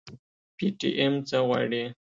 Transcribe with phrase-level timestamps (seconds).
[0.55, 1.83] پي ټي ايم څه غواړي؟